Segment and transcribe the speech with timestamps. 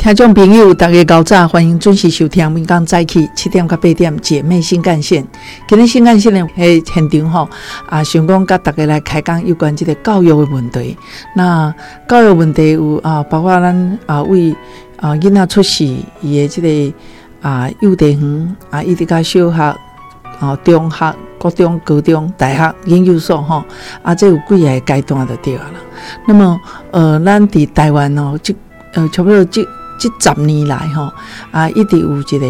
[0.00, 2.50] 听众朋友，大家早早，欢迎准时收听。
[2.50, 5.22] 明刚早起七点到八点，姐妹新干线。
[5.68, 7.46] 今日新干线呢，诶，现场吼
[7.86, 10.96] 啊，想讲甲大家来开讲有关这个教育的问题。
[11.36, 11.72] 那
[12.08, 14.56] 教育问题有啊，包括咱啊为
[14.96, 15.84] 啊囡仔出世，
[16.22, 16.94] 伊的这个
[17.42, 19.76] 啊幼稚园啊，一直到小学
[20.38, 23.62] 啊、中学、高中、高中、大学、研究所吼
[24.02, 25.80] 啊，这有几个阶段就对啊了。
[26.26, 26.58] 那么
[26.90, 28.56] 呃，咱伫台湾哦，即
[28.94, 29.68] 呃差不多即。
[30.00, 31.12] 这十年来，哈
[31.52, 32.46] 啊，一直有一个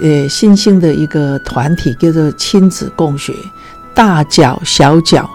[0.00, 3.34] 呃新兴的一个团体，叫做亲子共学，
[3.94, 5.28] 大脚小脚，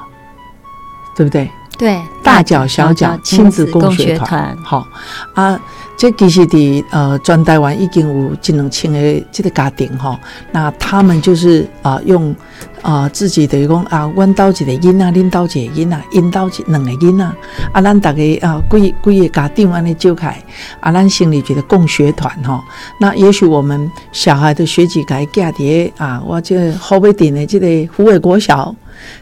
[1.17, 1.49] 对不对？
[1.77, 4.87] 对，大脚小脚亲子共学团，好
[5.33, 5.59] 啊。
[5.95, 10.19] 这其实伫呃，全台湾已经有一两千个这个家庭哈，
[10.51, 12.35] 那他们就是啊，用
[12.81, 17.23] 啊自己等于讲啊，阮兜一个囡仔，恁兜一个囡仔，因兜一两个囡仔，
[17.71, 20.43] 啊，咱大家啊，几几个家长安尼招开，
[20.79, 22.61] 啊，咱心里觉得共学团哈，
[22.99, 28.75] 那也许我们小孩的学籍该嫁伫啊，我这后背顶的这个湖北国小，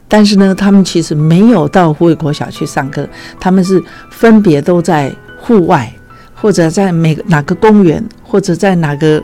[0.08, 3.08] 但是呢，他们其实没有到护卫国小去上课，
[3.40, 5.92] 他们是分别都在户外。
[6.34, 9.24] 或者在每个哪个公园，或者在哪个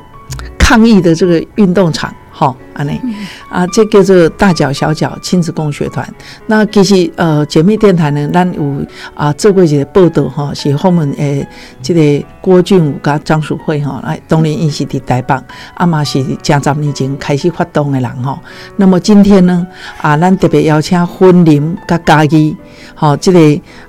[0.60, 2.14] 抗议的这个运动场。
[2.32, 3.02] 哈，安尼
[3.50, 6.08] 啊，这叫做大脚小脚亲子共学团。
[6.46, 11.48] 那其实呃，姐妹电台呢，咱有啊做过一个报道哈，是后面诶，
[11.82, 15.36] 这个郭俊武甲张淑慧哈，来当年因是伫台北，
[15.74, 18.40] 啊嘛是正十年前开始发动的人哈。
[18.76, 19.66] 那么今天呢，
[20.00, 22.56] 啊，咱特别邀请婚林甲嘉义，
[22.94, 23.40] 好，这个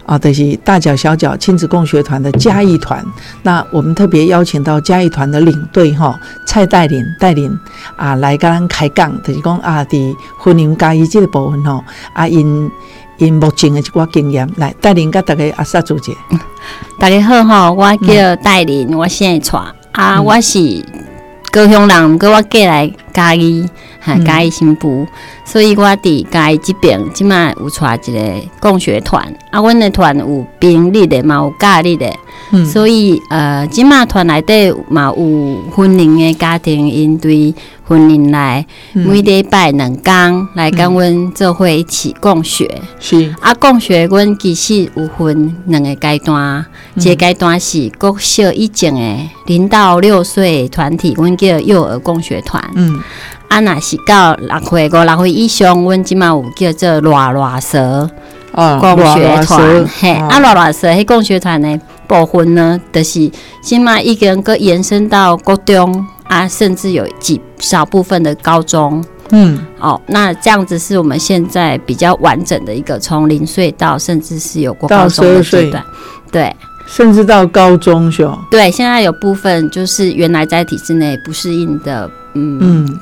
[0.06, 3.05] 啊，就是大脚小脚亲子共学团的嘉义团。
[3.42, 7.55] 那我们特别邀请到嘉义团的领队哈，蔡带领带领
[7.94, 8.39] 啊来。
[8.39, 12.71] 跟咱开讲，就是讲啊，伫婚姻家义这个部分吼，啊，因
[13.17, 16.12] 因目前的一寡经验来带领甲大家阿萨组织。
[16.97, 19.59] 大家好吼，我叫戴琳，我现在带。
[19.91, 20.84] 啊，我是
[21.50, 23.69] 高雄人，跟我过来家义，
[24.00, 25.05] 哈嘉义新妇，
[25.44, 32.09] 所以我伫家义即边即卖有带一个共学团，啊，阮的团有兵力的嘛，有教力的。
[32.64, 37.54] 所以，呃，即马团内底嘛有婚龄的家庭，因对
[37.86, 42.81] 婚龄来每礼拜两工来跟阮做伙一起共学。
[42.98, 46.64] 是啊，共学阮其实有分两个阶段，
[46.94, 52.62] 一个阶段是国小以前的零到六岁团体，阮叫幼儿共学团。
[52.75, 52.98] 嗯，
[53.48, 58.08] 啊，若是到六岁、五六岁以上，阮即满有叫做乱乱蛇
[58.54, 59.87] 共学团。
[60.00, 61.78] 嘿，啊，乱乱蛇迄共学团呢？
[62.08, 63.30] 部分呢，就是
[63.62, 69.04] 起码一个人个延伸到高中啊，甚至有几少部分的高中。
[69.30, 75.84] 嗯，哦，那这样子是我们现在比较完整的一个，从零岁到甚至是有过高中的阶段，
[76.32, 82.98] 对，甚至到高中是对，现在有部分就是原来在体制内不适应的，嗯。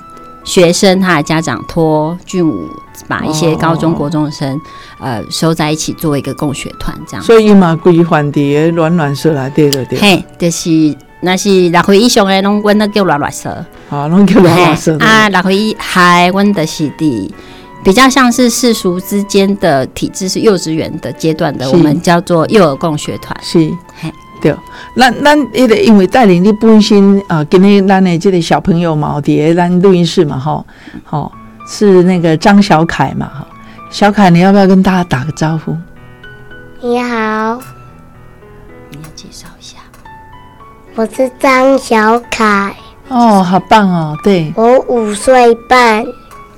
[0.46, 2.70] 学生他的家长托俊武
[3.06, 4.58] 把一些高中国中生
[4.98, 9.98] 呃收在一起做一个共学团这样，所以嘛规范的软软色来对了对。
[9.98, 13.50] 嘿，就是那是六岁以上的拢阮都叫软软色，
[13.90, 17.34] 啊，拢叫软软色啊，六岁以下阮的是的
[17.84, 23.36] 比较像是世俗之间的体制是幼稚园的阶段的，我们叫做幼儿共学团。
[23.42, 23.58] 是。
[24.00, 24.12] 嘿。
[24.46, 24.54] 对，
[24.96, 30.64] 咱咱因为因为带领你本身啊，今天咱的这个小朋友嘛，伫咱录音室嘛，哈，
[31.02, 31.32] 好
[31.66, 33.46] 是那个张小凯嘛，哈，
[33.90, 35.76] 小凯，你要不要跟大家打个招呼？
[36.80, 37.58] 你好，
[38.90, 39.78] 你要介绍一下，
[40.94, 42.72] 我是张小凯。
[43.08, 46.04] 哦，好棒哦，对，我五岁半。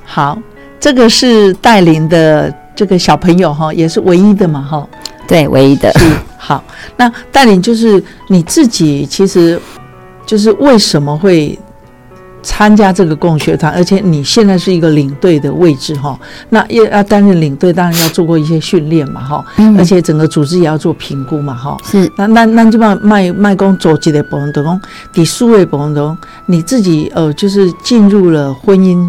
[0.05, 0.39] 好，
[0.79, 4.87] 这个是带领的这个小朋友哈，也是唯一的嘛，哈。
[5.27, 5.93] 对，唯一的。
[6.41, 6.63] 好，
[6.97, 9.61] 那带领就是你自己，其实
[10.25, 11.59] 就是为什么会
[12.45, 16.17] 参加这个共学团，而且你现在是一个领队的位置哈。
[16.49, 19.45] 那要要担任领队，当然要做过一些训练嘛哈。
[19.77, 21.77] 而且整个组织也要做评估嘛哈。
[21.85, 22.11] 是。
[22.17, 24.81] 那那那就把卖卖工走几的部分，等工
[25.13, 26.17] 第数位部分中，
[26.47, 29.05] 你自己呃就是进入了婚姻，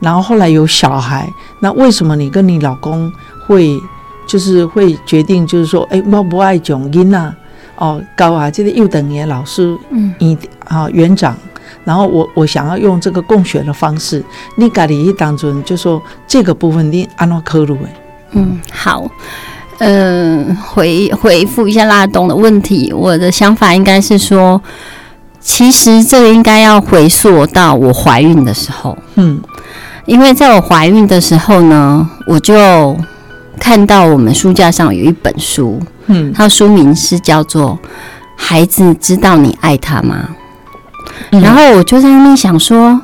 [0.00, 3.12] 然后后来有小孩，那为什么你跟你老公
[3.46, 3.78] 会？
[4.26, 7.32] 就是会决定，就是说，哎，我不爱囧音呐，
[7.76, 10.36] 哦，高啊，这个幼等园老师，嗯，你
[10.66, 11.36] 啊园长，
[11.84, 14.24] 然后我我想要用这个共学的方式，
[14.56, 17.88] 你家里当中就说这个部分你安怎考虑诶？
[18.32, 19.08] 嗯，好，
[19.78, 24.60] 嗯，回回复一下拉东的问题，我的想法应该是说，
[25.40, 29.40] 其实这个应该要回溯到我怀孕的时候，嗯，
[30.06, 32.96] 因为在我怀孕的时候呢，我就。
[33.58, 37.78] 看到我们书架上有一本书，嗯，它书名是叫做
[38.36, 40.28] 《孩子知道你爱他吗？
[41.30, 43.00] 然后我就在那边想说，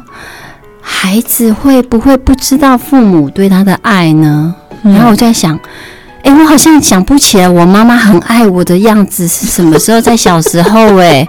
[0.80, 4.54] 孩子会不会不知道父母对他的爱呢？
[4.82, 5.58] 然后我在想。
[6.22, 11.26] 哎，我好像想不起来我妈妈很爱我的样子是什么时候，在小时候哎，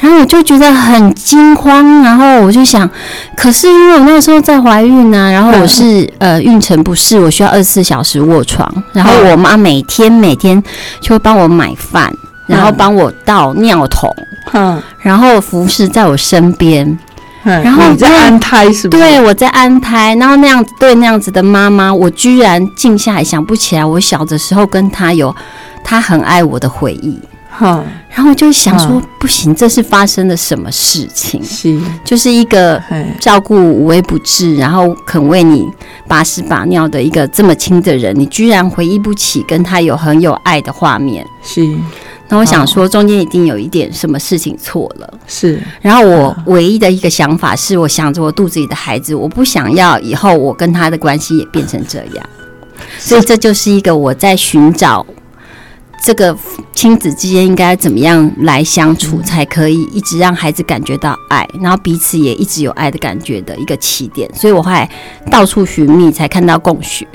[0.00, 2.88] 然后我就觉得很惊慌，然后我就想，
[3.36, 10.60] 可是因为我那个时候在怀孕呢，然后我是呃孕程不适，我需要二十四小时卧床，然后我妈每天每天
[11.00, 12.12] 就会帮我买饭，
[12.46, 14.12] 然后帮我倒尿桶，
[14.52, 16.98] 嗯，然后服侍在我身边。
[17.42, 19.02] 然后你在安胎是不是？
[19.02, 20.14] 对，我在安胎。
[20.16, 25.34] 然后那样子对那样子的妈妈，我居然静下来想不起来，我小的时候跟她有
[25.82, 27.18] 她很爱我的回忆。
[27.54, 31.44] 哈，然后我就想说，不行，这是发生了什么事情？
[31.44, 32.82] 是，就是一个
[33.20, 35.68] 照顾无微不至，然后肯为你
[36.08, 41.26] 把屎把尿的一个这么亲的人，你居然回忆不起跟他有很有爱的画面？
[41.42, 41.76] 是。
[42.32, 45.14] 那我想说，中间一定有一点什么事情错了。
[45.26, 52.26] 是，然后我唯一的一个想法是，我想着我肚子里的孩子，我不想要以后我跟他的关系也变成这样。
[52.98, 55.06] 所以这就是一个我在寻找
[56.02, 56.34] 这个
[56.74, 64.26] 亲子之间应该怎么样来相处，才可以一直让孩子感觉到爱，然后彼此也一直有爱的感觉的一个起点。
[64.34, 64.90] 所以我还
[65.30, 67.06] 到处寻觅，才看到共学。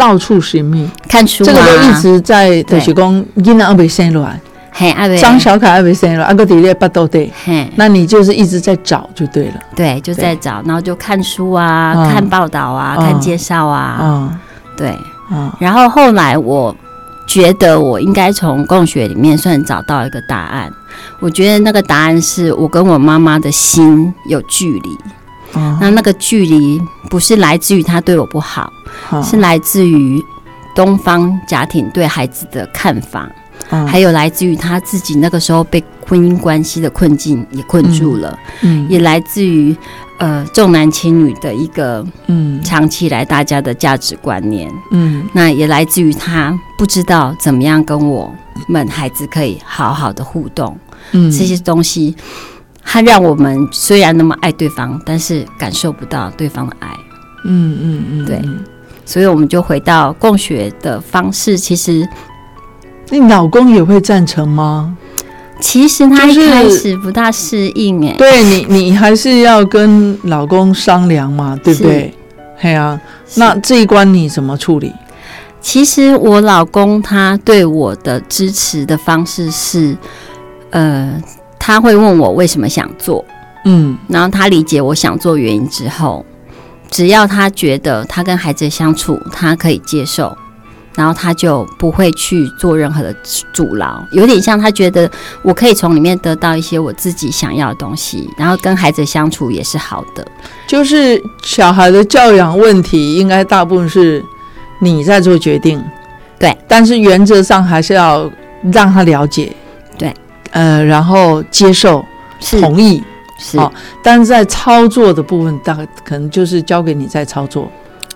[0.00, 0.88] 到处寻觅。
[1.06, 4.40] 看书，这个都一直在就是讲，囡仔阿未生落来，
[4.72, 14.38] 嘿，张小凯阿未生落，阿个底列不都对，嘿，那你就是一直在找就对了，对，就在找，然后就看书啊，看报道啊，看介绍啊，嗯，
[14.74, 14.96] 对，
[15.30, 16.74] 嗯，然后后来我
[17.26, 20.72] 觉得我应该从共学里面算找到一个答案，
[21.20, 24.98] 我觉得那个答案是我跟我妈妈的心有距离。
[25.80, 28.72] 那那个距离不是来自于他对我不好，
[29.22, 30.22] 是来自于
[30.74, 33.28] 东方家庭对孩子的看法，
[33.86, 39.74] 还有来自于他自己那个时候被婚姻关系的困境也困住了，嗯，也来自于
[40.18, 42.62] 呃重男轻女的一个嗯。
[42.62, 48.32] 长期以来大家的价值观念，嗯，那也来自于他不知道怎么样跟我
[48.68, 50.78] 们孩子可以好好的互动，
[51.12, 52.14] 嗯，这些东西。
[52.92, 56.88] 他让我们虽然那么爱对方，但是感受不到对方的爱。
[57.44, 58.42] 嗯嗯嗯，对，
[59.04, 61.56] 所以我们就回到共学的方式。
[61.56, 62.04] 其实，
[63.10, 64.96] 你老公也会赞成吗？
[65.60, 72.12] 其实他一开始不大适应，哎，对你，你还是要跟老公商量嘛，对不对？
[72.60, 73.00] 对啊，
[73.36, 74.92] 那这一关你怎么处理？
[75.60, 79.96] 其实我老公他对我的支持的方式是，
[80.70, 81.22] 呃。
[81.60, 83.24] 他会问我为什么想做，
[83.66, 86.24] 嗯，然后他理解我想做原因之后，
[86.90, 90.36] 只要他觉得他跟孩子相处他可以接受，
[90.96, 93.14] 然后他就不会去做任何的
[93.52, 95.08] 阻挠，有点像他觉得
[95.42, 100.26] 我可以从里面得到一些我自己想要的东西，然后跟孩子相处也是好的。
[100.66, 104.24] 就是小孩的教养问题，应该大部分是
[104.80, 105.80] 你在做决定，
[106.38, 108.28] 对，但是原则上还是要
[108.72, 109.54] 让他了解。
[110.52, 112.04] 呃，然后接受、
[112.60, 113.02] 同意，
[113.38, 113.58] 是，
[114.02, 117.70] 但是在操作的部分，大概可能就是交给你在操作。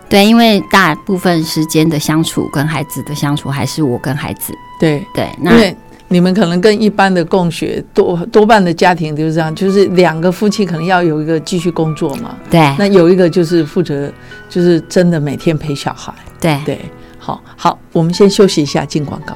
[0.08, 4.52] 对，因为大部分时间的相处跟孩子的相处，还是我跟孩子。
[4.78, 5.74] 对对，因为
[6.08, 12.36] 你们可能跟一般的共学多多半的家庭就是这样，就是两个夫妻可能要有一个继续工作嘛。
[12.50, 14.12] 对，那有一个就是负责，
[14.48, 16.12] 就是真的每天陪小孩。
[16.41, 16.79] 对对，
[17.19, 19.34] 好好，我们先休息一下，进广告。